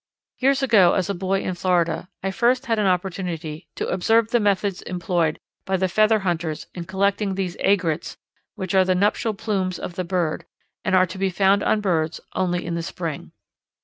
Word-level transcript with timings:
Years 0.39 0.63
ago, 0.63 0.93
as 0.95 1.11
a 1.11 1.13
boy 1.13 1.41
in 1.41 1.53
Florida, 1.53 2.09
I 2.23 2.31
first 2.31 2.65
had 2.65 2.79
an 2.79 2.87
opportunity 2.87 3.67
to 3.75 3.85
observe 3.87 4.31
the 4.31 4.39
methods 4.39 4.81
employed 4.81 5.37
by 5.63 5.77
the 5.77 5.87
feather 5.87 6.17
hunters 6.21 6.65
in 6.73 6.85
collecting 6.85 7.35
these 7.35 7.55
aigrettes 7.59 8.17
which 8.55 8.73
are 8.73 8.83
the 8.83 8.95
nuptial 8.95 9.35
plumes 9.35 9.77
of 9.77 9.93
the 9.93 10.03
bird 10.03 10.45
and 10.83 10.95
are 10.95 11.05
to 11.05 11.19
be 11.19 11.29
found 11.29 11.61
on 11.61 11.81
birds 11.81 12.19
only 12.33 12.65
in 12.65 12.73
the 12.73 12.81
spring. 12.81 13.31